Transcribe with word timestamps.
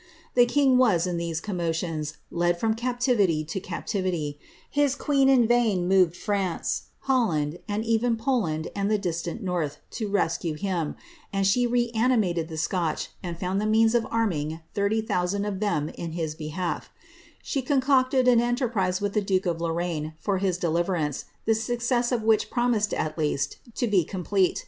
The 0.33 0.47
king 0.47 0.79
was, 0.79 1.05
in 1.05 1.17
these 1.17 1.39
commotions, 1.39 2.17
led 2.31 2.59
from 2.59 2.73
captivity 2.73 3.43
to 3.45 3.59
captivity: 3.59 4.39
his 4.67 4.95
queen 4.95 5.29
in 5.29 5.47
vain 5.47 5.87
inove<l 5.87 6.25
Prance, 6.25 6.81
Holland, 7.01 7.59
and 7.67 7.85
even 7.85 8.15
Poland 8.17 8.69
and 8.75 8.89
the 8.89 8.97
di«iant 8.97 9.41
north, 9.41 9.77
to 9.91 10.05
his 10.05 10.11
rescue; 10.11 10.57
she 11.43 11.67
reanimated 11.67 12.47
the 12.47 12.57
Scotch.' 12.57 13.09
and 13.21 13.37
found 13.39 13.61
the 13.61 13.67
means 13.67 13.93
of 13.93 14.07
arming 14.09 14.61
3<J,iJ00 14.75 15.47
of 15.47 15.59
them 15.59 15.89
in 15.89 16.13
liis 16.13 16.35
behalf. 16.35 16.89
She 17.43 17.61
concocted 17.61 18.27
an 18.27 18.39
entcrpri:»e 18.39 18.97
with 19.03 19.13
the 19.13 19.21
duke 19.21 19.45
of 19.45 19.61
Lorraine 19.61 20.15
for 20.19 20.39
his 20.39 20.57
ds 20.57 20.73
liverance, 20.73 21.25
the 21.45 21.51
ftucccits 21.51 22.11
of 22.11 22.23
which 22.23 22.49
])runii!ied, 22.49 22.93
at 22.97 23.17
leu^t, 23.17 23.57
to 23.75 23.85
be 23.85 24.03
conqdeie. 24.03 24.57